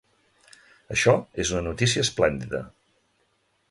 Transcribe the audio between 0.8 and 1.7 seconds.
Això és una